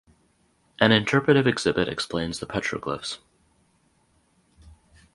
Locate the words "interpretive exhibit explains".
0.91-2.39